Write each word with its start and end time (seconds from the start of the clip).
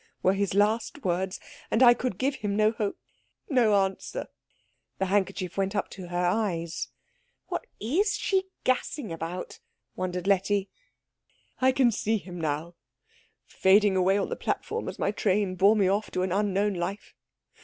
were 0.23 0.33
his 0.33 0.55
last 0.55 1.05
words. 1.05 1.39
And 1.69 1.83
I 1.83 1.93
could 1.93 2.17
give 2.17 2.33
him 2.37 2.55
no 2.55 2.71
hope 2.71 2.97
no 3.51 3.85
answer." 3.85 4.29
The 4.97 5.05
handkerchief 5.05 5.57
went 5.57 5.75
up 5.75 5.91
to 5.91 6.07
her 6.07 6.25
eyes. 6.25 6.87
"What 7.49 7.67
is 7.79 8.15
she 8.15 8.45
gassing 8.63 9.11
about?" 9.13 9.59
wondered 9.95 10.25
Letty. 10.25 10.71
"I 11.59 11.71
can 11.71 11.91
see 11.91 12.17
him 12.17 12.41
now, 12.41 12.73
fading 13.45 13.95
away 13.95 14.17
on 14.17 14.29
the 14.29 14.35
platform 14.35 14.89
as 14.89 14.97
my 14.97 15.11
train 15.11 15.53
bore 15.53 15.75
me 15.75 15.87
off 15.87 16.09
to 16.13 16.23
an 16.23 16.31
unknown 16.31 16.73
life. 16.73 17.13